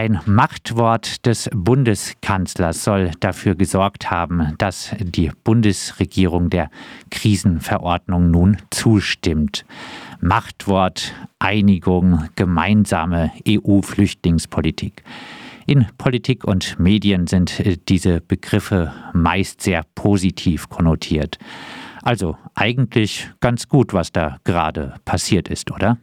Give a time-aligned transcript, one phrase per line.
[0.00, 6.70] Ein Machtwort des Bundeskanzlers soll dafür gesorgt haben, dass die Bundesregierung der
[7.10, 9.66] Krisenverordnung nun zustimmt.
[10.22, 15.02] Machtwort, Einigung, gemeinsame EU-Flüchtlingspolitik.
[15.66, 21.36] In Politik und Medien sind diese Begriffe meist sehr positiv konnotiert.
[22.00, 25.98] Also eigentlich ganz gut, was da gerade passiert ist, oder?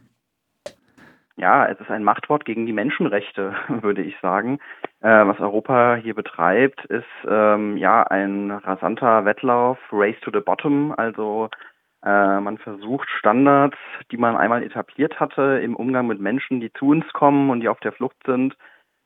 [1.38, 4.58] Ja, es ist ein Machtwort gegen die Menschenrechte, würde ich sagen.
[5.00, 10.92] Äh, was Europa hier betreibt, ist ähm, ja ein rasanter Wettlauf, Race to the Bottom.
[10.96, 11.48] Also
[12.04, 13.78] äh, man versucht Standards,
[14.10, 17.68] die man einmal etabliert hatte im Umgang mit Menschen, die zu uns kommen und die
[17.68, 18.56] auf der Flucht sind,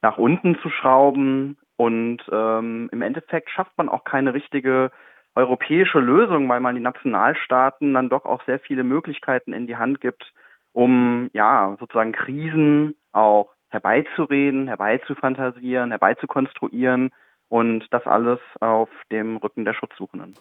[0.01, 1.59] nach unten zu schrauben.
[1.77, 4.91] Und ähm, im Endeffekt schafft man auch keine richtige
[5.35, 10.01] europäische Lösung, weil man die Nationalstaaten dann doch auch sehr viele Möglichkeiten in die Hand
[10.01, 10.33] gibt,
[10.73, 17.11] um ja sozusagen Krisen auch herbeizureden, herbeizufantasieren, herbeizukonstruieren
[17.49, 20.35] und das alles auf dem Rücken der Schutzsuchenden.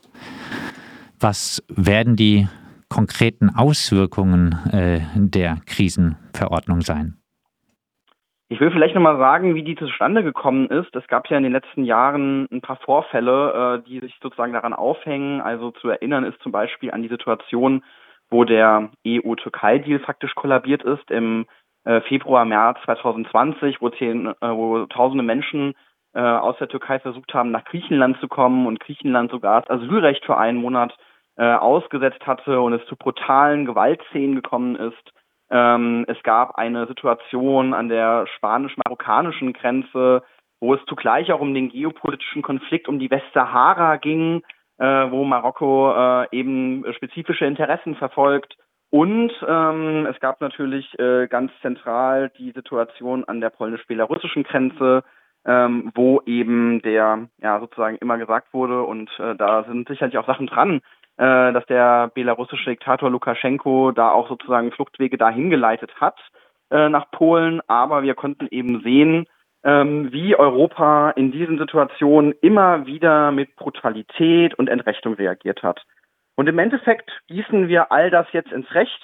[1.20, 2.48] Was werden die
[2.90, 7.18] konkreten Auswirkungen äh, der Krisenverordnung sein?
[8.50, 10.94] Ich will vielleicht nochmal sagen, wie die zustande gekommen ist.
[10.94, 14.74] Es gab ja in den letzten Jahren ein paar Vorfälle, äh, die sich sozusagen daran
[14.74, 15.40] aufhängen.
[15.40, 17.82] Also zu erinnern ist zum Beispiel an die Situation,
[18.32, 21.46] wo der EU-Türkei-Deal faktisch kollabiert ist im
[21.84, 25.76] äh, Februar, März 2020, wo, zehn, äh, wo tausende Menschen
[26.14, 30.26] äh, aus der Türkei versucht haben, nach Griechenland zu kommen und Griechenland sogar das Asylrecht
[30.26, 30.96] für einen Monat
[31.38, 35.14] äh, ausgesetzt hatte und es zu brutalen Gewaltszenen gekommen ist.
[35.50, 40.24] Ähm, es gab eine Situation an der spanisch-marokkanischen Grenze,
[40.62, 44.44] wo es zugleich auch um den geopolitischen Konflikt um die Westsahara ging,
[44.82, 48.58] äh, wo Marokko äh, eben spezifische Interessen verfolgt.
[48.90, 55.04] Und ähm, es gab natürlich äh, ganz zentral die Situation an der polnisch-belarussischen Grenze,
[55.46, 60.28] ähm, wo eben der, ja, sozusagen immer gesagt wurde, und äh, da sind sicherlich auch
[60.28, 60.82] Sachen dran,
[61.18, 66.20] äh, dass der belarussische Diktator Lukaschenko da auch sozusagen Fluchtwege dahin geleitet hat
[66.72, 67.62] äh, nach Polen.
[67.68, 69.28] Aber wir konnten eben sehen,
[69.64, 75.82] ähm, wie Europa in diesen Situationen immer wieder mit Brutalität und Entrechtung reagiert hat.
[76.36, 79.04] Und im Endeffekt gießen wir all das jetzt ins Recht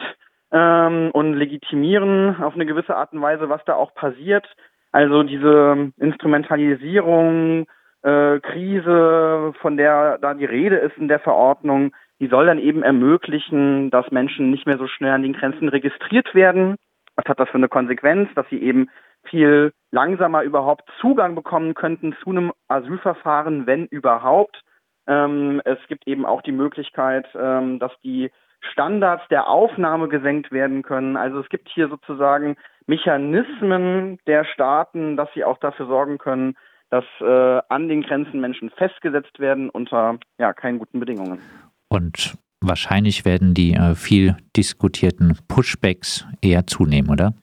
[0.51, 4.47] ähm, und legitimieren auf eine gewisse Art und Weise, was da auch passiert.
[4.91, 7.67] Also diese Instrumentalisierung,
[8.03, 12.81] äh, Krise, von der da die Rede ist in der Verordnung, die soll dann eben
[12.81, 16.77] ermöglichen, dass Menschen nicht mehr so schnell an den Grenzen registriert werden.
[17.15, 18.29] Was hat das für eine Konsequenz?
[18.33, 18.89] Dass sie eben
[19.29, 24.61] viel langsamer überhaupt Zugang bekommen könnten zu einem Asylverfahren, wenn überhaupt.
[25.07, 28.31] Ähm, es gibt eben auch die Möglichkeit, ähm, dass die
[28.71, 31.15] Standards der Aufnahme gesenkt werden können.
[31.15, 36.55] Also es gibt hier sozusagen Mechanismen der Staaten, dass sie auch dafür sorgen können,
[36.89, 41.39] dass äh, an den Grenzen Menschen festgesetzt werden unter ja, keinen guten Bedingungen.
[41.89, 47.33] Und wahrscheinlich werden die äh, viel diskutierten Pushbacks eher zunehmen, oder?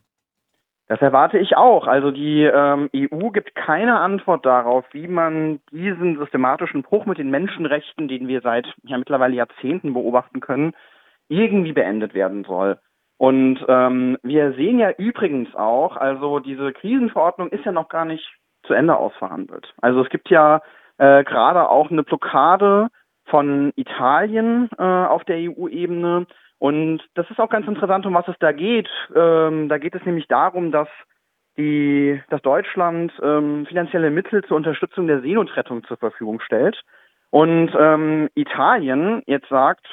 [0.87, 1.87] Das erwarte ich auch.
[1.87, 7.31] Also die ähm, EU gibt keine Antwort darauf, wie man diesen systematischen Bruch mit den
[7.31, 10.73] Menschenrechten, den wir seit ja mittlerweile Jahrzehnten beobachten können,
[11.27, 12.77] irgendwie beendet werden soll.
[13.17, 18.25] Und ähm, wir sehen ja übrigens auch, also diese Krisenverordnung ist ja noch gar nicht
[18.63, 19.73] zu Ende ausverhandelt.
[19.81, 20.61] Also es gibt ja
[20.97, 22.89] äh, gerade auch eine Blockade
[23.25, 26.27] von Italien äh, auf der EU-Ebene.
[26.59, 28.89] Und das ist auch ganz interessant, um was es da geht.
[29.15, 30.87] Ähm, da geht es nämlich darum, dass
[31.57, 36.81] die, dass Deutschland ähm, finanzielle Mittel zur Unterstützung der Seenotrettung zur Verfügung stellt.
[37.29, 39.85] Und ähm, Italien jetzt sagt,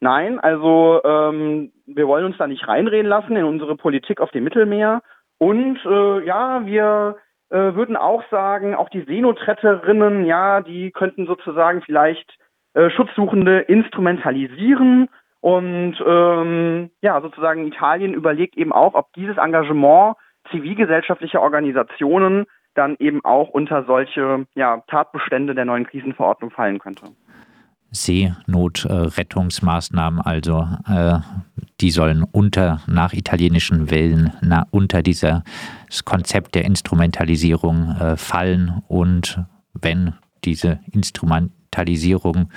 [0.00, 4.44] nein, also ähm, wir wollen uns da nicht reinreden lassen in unsere Politik auf dem
[4.44, 5.02] Mittelmeer.
[5.38, 7.16] Und äh, ja, wir
[7.50, 12.38] äh, würden auch sagen, auch die Seenotretterinnen, ja, die könnten sozusagen vielleicht
[12.74, 15.08] äh, Schutzsuchende instrumentalisieren.
[15.40, 20.16] Und ähm, ja, sozusagen Italien überlegt eben auch, ob dieses Engagement
[20.50, 27.06] zivilgesellschaftlicher Organisationen dann eben auch unter solche ja, Tatbestände der neuen Krisenverordnung fallen könnte.
[27.90, 31.20] Seenotrettungsmaßnahmen, also äh,
[31.80, 35.42] die sollen unter nach italienischen Wellen na, unter dieses
[36.04, 39.42] Konzept der Instrumentalisierung äh, fallen und
[39.72, 40.12] wenn
[40.44, 40.80] diese
[41.68, 42.50] Instrumentalisierung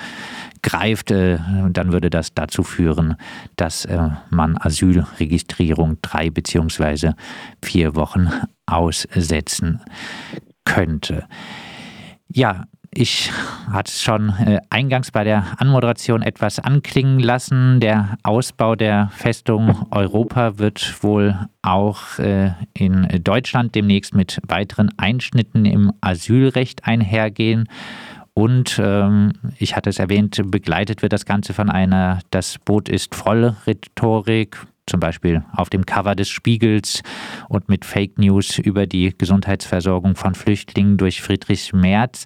[0.62, 1.40] greift, äh,
[1.72, 3.16] dann würde das dazu führen,
[3.56, 7.16] dass äh, man Asylregistrierung drei beziehungsweise
[7.64, 8.30] vier Wochen
[8.66, 9.82] aussetzen
[10.66, 11.26] könnte.
[12.34, 13.32] Ja, Ich
[13.72, 17.80] hatte es schon äh, eingangs bei der Anmoderation etwas anklingen lassen.
[17.80, 22.20] Der Ausbau der Festung Europa wird wohl auch
[22.74, 27.70] in Deutschland demnächst mit weiteren Einschnitten im Asylrecht einhergehen.
[28.34, 33.14] Und ähm, ich hatte es erwähnt, begleitet wird das Ganze von einer Das Boot ist
[33.14, 34.58] voll Rhetorik,
[34.88, 37.04] zum Beispiel auf dem Cover des Spiegels
[37.50, 42.26] und mit Fake News über die Gesundheitsversorgung von Flüchtlingen durch Friedrich Merz.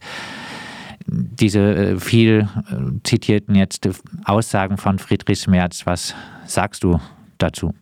[1.07, 3.87] Diese äh, viel äh, zitierten jetzt
[4.25, 6.15] Aussagen von Friedrich Merz, was
[6.45, 6.99] sagst du
[7.37, 7.73] dazu?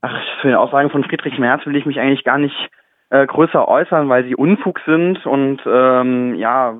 [0.00, 2.54] Ach, für die Aussagen von Friedrich Merz will ich mich eigentlich gar nicht
[3.10, 6.72] äh, größer äußern, weil sie Unfug sind und ähm, ja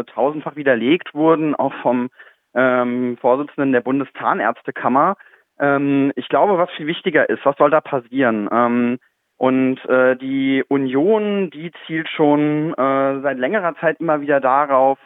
[0.00, 2.10] äh, tausendfach widerlegt wurden, auch vom
[2.54, 5.16] ähm, Vorsitzenden der Bundeszahnärztekammer.
[5.58, 8.48] Ähm, ich glaube, was viel wichtiger ist, was soll da passieren?
[8.52, 8.98] Ähm,
[9.38, 14.98] und äh, die Union, die zielt schon äh, seit längerer Zeit immer wieder darauf,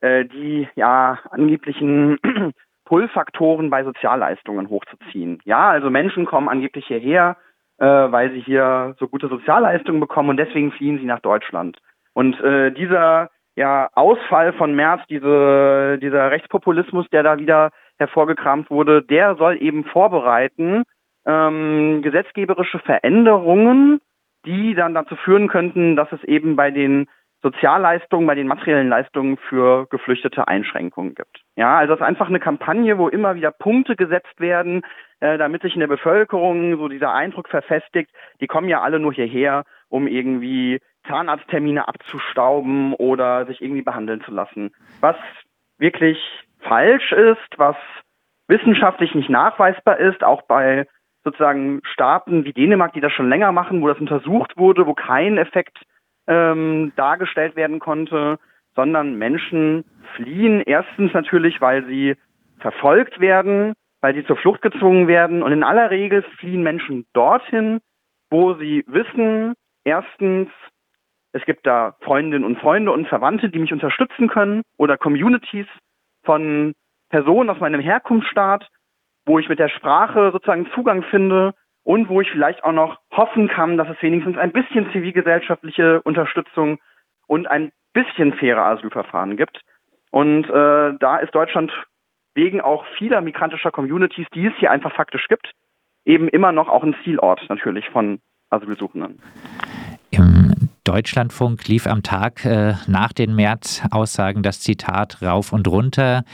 [0.00, 2.18] äh, die ja angeblichen
[2.84, 5.40] Pull-Faktoren bei Sozialleistungen hochzuziehen.
[5.44, 7.36] Ja, also Menschen kommen angeblich hierher,
[7.80, 11.78] äh, weil sie hier so gute Sozialleistungen bekommen und deswegen fliehen sie nach Deutschland.
[12.12, 19.02] Und äh, dieser ja, Ausfall von März, diese, dieser Rechtspopulismus, der da wieder hervorgekramt wurde,
[19.02, 20.84] der soll eben vorbereiten,
[21.26, 24.00] ähm, gesetzgeberische Veränderungen,
[24.46, 27.08] die dann dazu führen könnten, dass es eben bei den
[27.42, 31.40] Sozialleistungen, bei den materiellen Leistungen für Geflüchtete Einschränkungen gibt.
[31.56, 34.82] Ja, also es ist einfach eine Kampagne, wo immer wieder Punkte gesetzt werden,
[35.20, 39.12] äh, damit sich in der Bevölkerung so dieser Eindruck verfestigt, die kommen ja alle nur
[39.12, 44.70] hierher, um irgendwie Zahnarzttermine abzustauben oder sich irgendwie behandeln zu lassen.
[45.00, 45.16] Was
[45.78, 46.18] wirklich
[46.60, 47.76] falsch ist, was
[48.48, 50.86] wissenschaftlich nicht nachweisbar ist, auch bei
[51.24, 55.38] sozusagen Staaten wie Dänemark, die das schon länger machen, wo das untersucht wurde, wo kein
[55.38, 55.78] Effekt
[56.26, 58.38] ähm, dargestellt werden konnte,
[58.74, 59.84] sondern Menschen
[60.16, 62.16] fliehen erstens natürlich, weil sie
[62.58, 67.80] verfolgt werden, weil sie zur Flucht gezwungen werden und in aller Regel fliehen Menschen dorthin,
[68.30, 69.54] wo sie wissen,
[69.84, 70.48] erstens,
[71.32, 75.66] es gibt da Freundinnen und Freunde und Verwandte, die mich unterstützen können oder Communities,
[76.24, 76.74] von
[77.08, 78.68] Personen aus meinem Herkunftsstaat,
[79.26, 83.48] wo ich mit der Sprache sozusagen Zugang finde und wo ich vielleicht auch noch hoffen
[83.48, 86.78] kann, dass es wenigstens ein bisschen zivilgesellschaftliche Unterstützung
[87.26, 89.60] und ein bisschen faire Asylverfahren gibt.
[90.10, 91.72] Und äh, da ist Deutschland
[92.40, 95.52] wegen auch vieler migrantischer Communities, die es hier einfach faktisch gibt,
[96.06, 99.20] eben immer noch auch ein Zielort natürlich von Asylsuchenden.
[100.10, 106.24] Im Deutschlandfunk lief am Tag äh, nach den März-Aussagen das Zitat rauf und runter,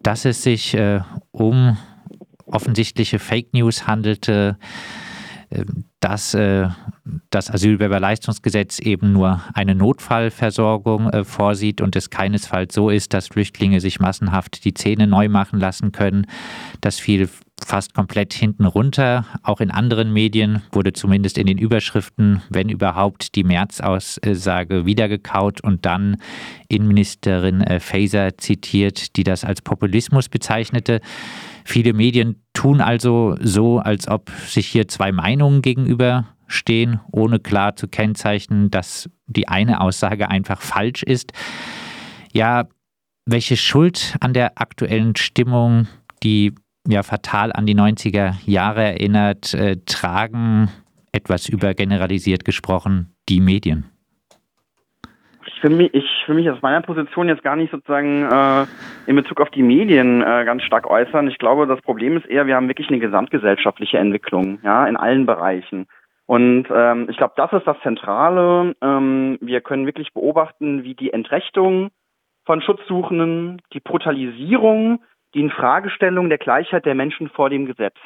[0.00, 1.00] dass es sich äh,
[1.32, 1.76] um
[2.46, 4.56] offensichtliche Fake News handelte,
[5.50, 5.64] äh,
[6.00, 6.68] dass äh,
[7.30, 13.80] das Asylbewerberleistungsgesetz eben nur eine Notfallversorgung äh, vorsieht und es keinesfalls so ist, dass Flüchtlinge
[13.80, 16.26] sich massenhaft die Zähne neu machen lassen können.
[16.80, 17.28] Das fiel
[17.64, 19.26] fast komplett hinten runter.
[19.42, 25.84] Auch in anderen Medien wurde zumindest in den Überschriften, wenn überhaupt, die März-Aussage wiedergekaut und
[25.84, 26.16] dann
[26.68, 31.00] Innenministerin äh, Faeser zitiert, die das als Populismus bezeichnete.
[31.64, 37.88] Viele Medien tun also so, als ob sich hier zwei Meinungen gegenüberstehen, ohne klar zu
[37.88, 41.32] kennzeichnen, dass die eine Aussage einfach falsch ist.
[42.32, 42.68] Ja,
[43.26, 45.86] welche Schuld an der aktuellen Stimmung,
[46.22, 46.54] die
[46.92, 50.68] ja fatal an die 90er Jahre erinnert, äh, tragen,
[51.12, 53.84] etwas übergeneralisiert gesprochen, die Medien?
[55.46, 58.66] Ich will mich, ich will mich aus meiner Position jetzt gar nicht sozusagen äh,
[59.06, 61.26] in Bezug auf die Medien äh, ganz stark äußern.
[61.26, 65.26] Ich glaube, das Problem ist eher, wir haben wirklich eine gesamtgesellschaftliche Entwicklung, ja, in allen
[65.26, 65.86] Bereichen.
[66.26, 68.76] Und ähm, ich glaube, das ist das Zentrale.
[68.82, 71.90] Ähm, wir können wirklich beobachten, wie die Entrechtung
[72.44, 75.00] von Schutzsuchenden, die Brutalisierung,
[75.34, 77.96] die Infragestellung der Gleichheit der Menschen vor dem Gesetz,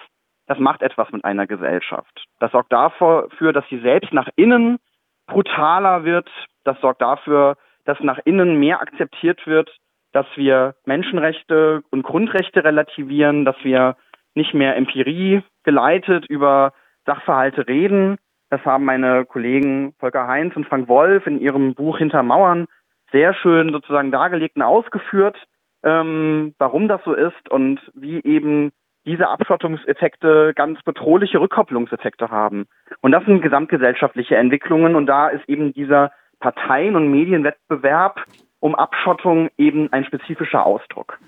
[0.47, 2.25] das macht etwas mit einer Gesellschaft.
[2.41, 4.79] Das sorgt dafür, dass sie selbst nach innen
[5.26, 6.29] brutaler wird,
[6.64, 9.71] das sorgt dafür, dass nach innen mehr akzeptiert wird,
[10.12, 13.97] dass wir Menschenrechte und Grundrechte relativieren, dass wir
[14.35, 16.73] nicht mehr Empirie geleitet über
[17.07, 18.19] Sachverhalte reden.
[18.50, 22.67] Das haben meine Kollegen Volker Heinz und Frank Wolf in ihrem Buch Hinter Mauern
[23.11, 25.37] sehr schön sozusagen dargelegt und ausgeführt,
[25.82, 28.72] ähm, warum das so ist und wie eben
[29.04, 32.66] diese Abschottungseffekte ganz bedrohliche Rückkopplungseffekte haben.
[33.00, 38.24] Und das sind gesamtgesellschaftliche Entwicklungen und da ist eben dieser Parteien- und Medienwettbewerb
[38.60, 41.18] um Abschottung eben ein spezifischer Ausdruck.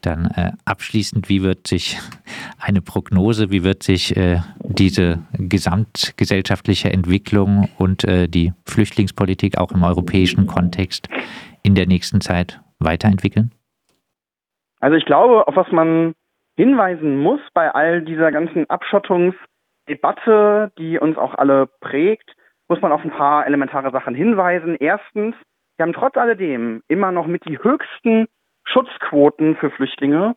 [0.00, 1.98] Dann äh, abschließend, wie wird sich
[2.60, 9.84] eine Prognose, wie wird sich äh, diese gesamtgesellschaftliche Entwicklung und äh, die Flüchtlingspolitik auch im
[9.84, 11.08] europäischen Kontext
[11.62, 13.52] in der nächsten Zeit weiterentwickeln?
[14.80, 16.14] Also ich glaube, auf was man
[16.56, 22.34] hinweisen muss bei all dieser ganzen Abschottungsdebatte, die uns auch alle prägt,
[22.68, 24.76] muss man auf ein paar elementare Sachen hinweisen.
[24.78, 25.34] Erstens,
[25.76, 28.26] wir haben trotz alledem immer noch mit die höchsten
[28.64, 30.36] Schutzquoten für Flüchtlinge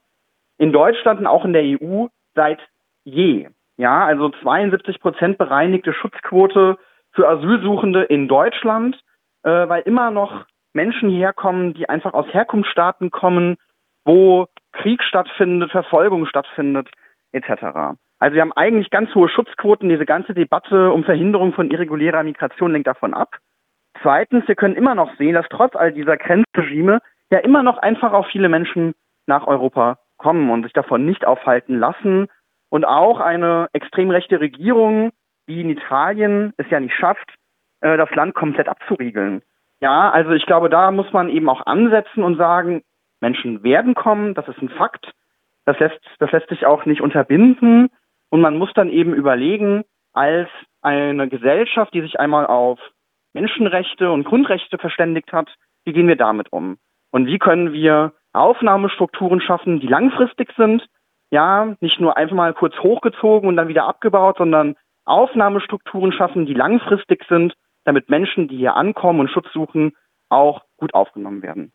[0.58, 2.60] in Deutschland und auch in der EU seit
[3.04, 3.50] je.
[3.78, 6.78] Ja, also 72 Prozent bereinigte Schutzquote
[7.12, 9.00] für Asylsuchende in Deutschland,
[9.44, 13.58] äh, weil immer noch Menschen hierher kommen, die einfach aus Herkunftsstaaten kommen,
[14.06, 16.90] wo Krieg stattfindet, Verfolgung stattfindet,
[17.32, 17.96] etc.
[18.20, 19.90] Also wir haben eigentlich ganz hohe Schutzquoten.
[19.90, 23.38] Diese ganze Debatte um Verhinderung von irregulärer Migration lenkt davon ab.
[24.02, 27.00] Zweitens, wir können immer noch sehen, dass trotz all dieser Grenzregime
[27.32, 28.94] ja immer noch einfach auch viele Menschen
[29.28, 32.28] nach Europa kommen und sich davon nicht aufhalten lassen.
[32.70, 35.12] Und auch eine extrem rechte Regierung
[35.46, 37.36] wie in Italien es ja nicht schafft,
[37.82, 39.42] äh, das Land komplett abzuriegeln.
[39.82, 42.84] Ja, also ich glaube, da muss man eben auch ansetzen und sagen,
[43.24, 45.14] Menschen werden kommen, das ist ein Fakt.
[45.66, 47.90] Das lässt, das lässt sich auch nicht unterbinden.
[48.30, 50.50] Und man muss dann eben überlegen, als
[50.82, 52.80] eine Gesellschaft, die sich einmal auf
[53.34, 55.50] Menschenrechte und Grundrechte verständigt hat,
[55.86, 56.78] wie gehen wir damit um?
[57.12, 60.86] Und wie können wir Aufnahmestrukturen schaffen, die langfristig sind?
[61.32, 64.76] Ja, nicht nur einfach mal kurz hochgezogen und dann wieder abgebaut, sondern
[65.06, 67.54] Aufnahmestrukturen schaffen, die langfristig sind,
[67.86, 69.96] damit Menschen, die hier ankommen und Schutz suchen,
[70.30, 71.72] auch gut aufgenommen werden.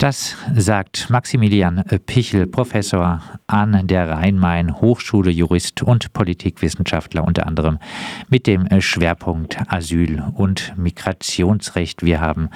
[0.00, 7.80] Das sagt Maximilian Pichel, Professor an der Rhein-Main-Hochschule, Jurist und Politikwissenschaftler, unter anderem
[8.28, 12.04] mit dem Schwerpunkt Asyl und Migrationsrecht.
[12.04, 12.48] Wir haben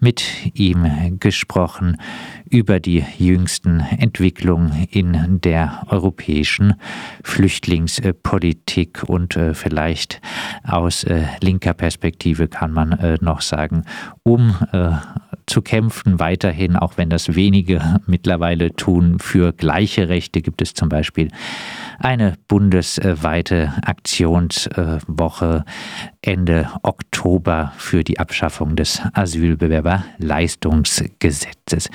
[0.00, 0.24] mit
[0.54, 1.98] ihm gesprochen
[2.50, 6.74] über die jüngsten Entwicklungen in der europäischen
[7.22, 10.20] Flüchtlingspolitik und äh, vielleicht
[10.64, 13.84] aus äh, linker Perspektive kann man äh, noch sagen,
[14.24, 14.56] um
[15.48, 20.88] zu kämpfen, weiterhin, auch wenn das wenige mittlerweile tun, für gleiche Rechte gibt es zum
[20.88, 21.32] Beispiel
[21.98, 25.64] eine bundesweite Aktionswoche
[26.22, 31.90] Ende Oktober für die Abschaffung des Asylbewerberleistungsgesetzes.